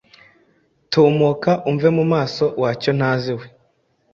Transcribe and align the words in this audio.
Tumuka 0.91 1.51
umve 1.69 1.89
mu 1.97 2.03
maso 2.13 2.45
wa 2.61 2.69
cyontazi 2.81 3.31
we! 3.39 3.45